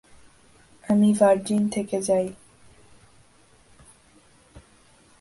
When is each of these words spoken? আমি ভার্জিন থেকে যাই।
আমি 0.83 1.09
ভার্জিন 1.19 1.61
থেকে 1.69 1.97
যাই। 2.01 2.27